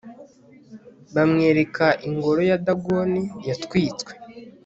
[1.15, 4.11] bamwereka ingoro ya dagoni yatwitswe